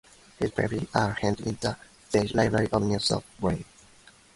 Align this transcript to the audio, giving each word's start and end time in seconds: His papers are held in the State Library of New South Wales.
His 0.39 0.49
papers 0.49 0.87
are 0.95 1.13
held 1.13 1.41
in 1.41 1.59
the 1.61 1.77
State 2.09 2.33
Library 2.33 2.67
of 2.71 2.81
New 2.81 2.97
South 2.97 3.23
Wales. 3.39 3.61